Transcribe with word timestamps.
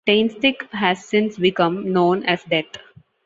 Taintstick 0.07 0.67
has 0.71 1.05
since 1.05 1.37
become 1.37 1.93
known 1.93 2.23
as 2.23 2.43
Death! 2.45 2.75